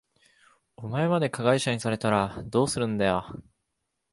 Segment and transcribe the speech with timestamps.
[0.77, 3.39] お前まで加害者にされたらどうするんだよ。